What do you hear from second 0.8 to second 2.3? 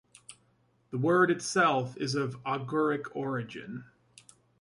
The word itself is